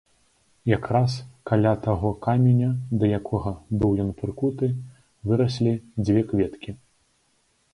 Якраз 0.69 1.17
каля 1.49 1.73
таго 1.87 2.09
каменя, 2.23 2.69
да 3.03 3.09
якога 3.19 3.53
быў 3.83 3.91
ён 4.05 4.09
прыкуты, 4.23 4.71
выраслі 5.33 5.71
дзве 6.07 6.21
кветкі. 6.33 6.71